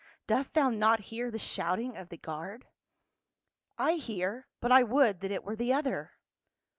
[0.25, 2.65] Dost thou not hear the shouting of the guard?""
[3.77, 6.13] I hear; but I would that it were the other."